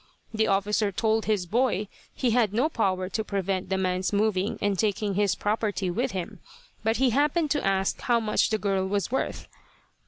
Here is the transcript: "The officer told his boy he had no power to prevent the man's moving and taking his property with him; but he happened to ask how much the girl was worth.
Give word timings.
"The 0.33 0.47
officer 0.47 0.91
told 0.91 1.25
his 1.25 1.45
boy 1.45 1.87
he 2.11 2.31
had 2.31 2.53
no 2.53 2.69
power 2.69 3.07
to 3.09 3.23
prevent 3.23 3.69
the 3.69 3.77
man's 3.77 4.11
moving 4.11 4.57
and 4.59 4.79
taking 4.79 5.13
his 5.13 5.35
property 5.35 5.91
with 5.91 6.09
him; 6.09 6.39
but 6.83 6.97
he 6.97 7.11
happened 7.11 7.51
to 7.51 7.63
ask 7.63 8.01
how 8.01 8.19
much 8.19 8.49
the 8.49 8.57
girl 8.57 8.87
was 8.87 9.11
worth. 9.11 9.47